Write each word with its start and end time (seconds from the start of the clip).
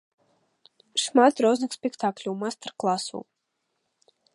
Шмат 1.03 1.35
розных 1.47 1.71
спектакляў, 1.77 2.33
майстар-класаў! 2.45 3.19